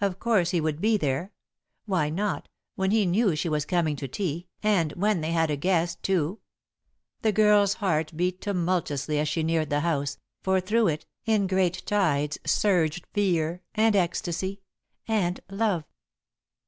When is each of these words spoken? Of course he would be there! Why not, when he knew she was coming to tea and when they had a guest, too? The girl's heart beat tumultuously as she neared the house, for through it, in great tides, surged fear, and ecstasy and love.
Of 0.00 0.18
course 0.18 0.50
he 0.50 0.60
would 0.60 0.80
be 0.80 0.96
there! 0.96 1.32
Why 1.86 2.10
not, 2.10 2.48
when 2.74 2.90
he 2.90 3.06
knew 3.06 3.36
she 3.36 3.48
was 3.48 3.64
coming 3.64 3.94
to 3.94 4.08
tea 4.08 4.48
and 4.64 4.92
when 4.94 5.20
they 5.20 5.30
had 5.30 5.48
a 5.48 5.54
guest, 5.56 6.02
too? 6.02 6.40
The 7.22 7.30
girl's 7.30 7.74
heart 7.74 8.10
beat 8.16 8.40
tumultuously 8.40 9.16
as 9.20 9.28
she 9.28 9.44
neared 9.44 9.70
the 9.70 9.78
house, 9.86 10.18
for 10.42 10.60
through 10.60 10.88
it, 10.88 11.06
in 11.24 11.46
great 11.46 11.86
tides, 11.86 12.36
surged 12.44 13.06
fear, 13.12 13.62
and 13.76 13.94
ecstasy 13.94 14.60
and 15.06 15.38
love. 15.48 15.84